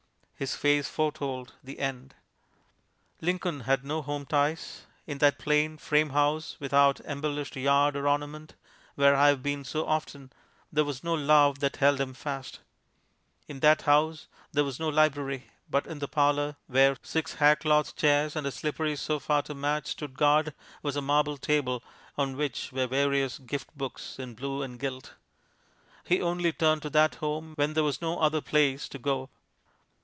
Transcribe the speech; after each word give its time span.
His 0.41 0.55
face 0.55 0.89
foretold 0.89 1.53
the 1.63 1.77
end. 1.77 2.15
Lincoln 3.21 3.59
had 3.59 3.83
no 3.85 4.01
home 4.01 4.25
ties. 4.25 4.87
In 5.05 5.19
that 5.19 5.37
plain, 5.37 5.77
frame 5.77 6.09
house, 6.09 6.57
without 6.59 6.99
embellished 7.01 7.55
yard 7.55 7.95
or 7.95 8.07
ornament, 8.07 8.55
where 8.95 9.15
I 9.15 9.27
have 9.27 9.43
been 9.43 9.63
so 9.63 9.85
often, 9.85 10.33
there 10.73 10.83
was 10.83 11.03
no 11.03 11.13
love 11.13 11.59
that 11.59 11.75
held 11.75 12.01
him 12.01 12.15
fast. 12.15 12.59
In 13.47 13.59
that 13.59 13.83
house 13.83 14.25
there 14.51 14.63
was 14.63 14.79
no 14.79 14.89
library, 14.89 15.51
but 15.69 15.85
in 15.85 15.99
the 15.99 16.07
parlor, 16.07 16.55
where 16.65 16.97
six 17.03 17.35
haircloth 17.35 17.95
chairs 17.95 18.35
and 18.35 18.47
a 18.47 18.51
slippery 18.51 18.95
sofa 18.95 19.43
to 19.43 19.53
match 19.53 19.89
stood 19.89 20.17
guard, 20.17 20.55
was 20.81 20.95
a 20.95 21.03
marble 21.03 21.37
table 21.37 21.83
on 22.17 22.35
which 22.35 22.71
were 22.71 22.87
various 22.87 23.37
giftbooks 23.37 24.17
in 24.17 24.33
blue 24.33 24.63
and 24.63 24.79
gilt. 24.79 25.13
He 26.03 26.19
only 26.19 26.51
turned 26.51 26.81
to 26.81 26.89
that 26.89 27.13
home 27.21 27.53
when 27.57 27.75
there 27.75 27.83
was 27.83 28.01
no 28.01 28.17
other 28.17 28.41
place 28.41 28.89
to 28.89 28.97
go. 28.97 29.29